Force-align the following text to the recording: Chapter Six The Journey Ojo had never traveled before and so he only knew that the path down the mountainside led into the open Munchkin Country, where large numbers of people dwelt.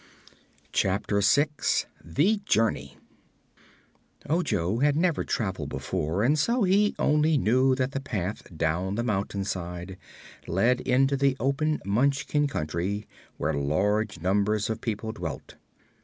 Chapter 0.71 1.21
Six 1.21 1.85
The 2.03 2.37
Journey 2.43 2.97
Ojo 4.27 4.79
had 4.79 4.95
never 4.95 5.23
traveled 5.23 5.69
before 5.69 6.23
and 6.23 6.39
so 6.39 6.63
he 6.63 6.95
only 6.97 7.37
knew 7.37 7.75
that 7.75 7.91
the 7.91 7.99
path 7.99 8.41
down 8.57 8.95
the 8.95 9.03
mountainside 9.03 9.99
led 10.47 10.81
into 10.81 11.15
the 11.15 11.37
open 11.39 11.81
Munchkin 11.85 12.47
Country, 12.47 13.05
where 13.37 13.53
large 13.53 14.19
numbers 14.21 14.71
of 14.71 14.81
people 14.81 15.11
dwelt. 15.11 15.53